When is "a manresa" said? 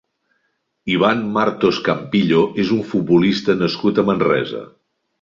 4.07-4.69